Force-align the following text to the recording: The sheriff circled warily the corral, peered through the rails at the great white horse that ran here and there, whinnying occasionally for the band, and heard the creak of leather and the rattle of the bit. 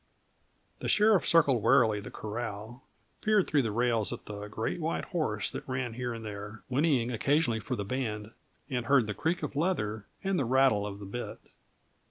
The 0.79 0.87
sheriff 0.87 1.27
circled 1.27 1.61
warily 1.61 1.99
the 1.99 2.09
corral, 2.09 2.81
peered 3.21 3.45
through 3.45 3.61
the 3.61 3.71
rails 3.71 4.11
at 4.11 4.25
the 4.25 4.47
great 4.47 4.79
white 4.81 5.05
horse 5.05 5.51
that 5.51 5.67
ran 5.69 5.93
here 5.93 6.11
and 6.11 6.25
there, 6.25 6.63
whinnying 6.69 7.11
occasionally 7.11 7.59
for 7.59 7.75
the 7.75 7.85
band, 7.85 8.31
and 8.67 8.87
heard 8.87 9.05
the 9.05 9.13
creak 9.13 9.43
of 9.43 9.55
leather 9.55 10.07
and 10.23 10.39
the 10.39 10.43
rattle 10.45 10.87
of 10.87 10.97
the 10.97 11.05
bit. 11.05 11.37